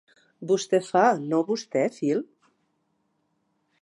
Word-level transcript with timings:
Vostè 0.51 0.79
fa, 0.85 1.03
no 1.33 1.41
vostè, 1.49 1.83
Phil? 1.99 2.25